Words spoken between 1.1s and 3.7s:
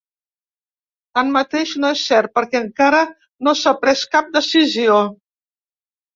Tanmateix, no és cert perquè encara no